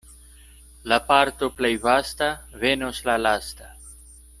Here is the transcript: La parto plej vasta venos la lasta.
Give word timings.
La 0.93 0.97
parto 1.11 1.51
plej 1.59 1.71
vasta 1.85 2.33
venos 2.67 3.07
la 3.11 3.21
lasta. 3.27 3.75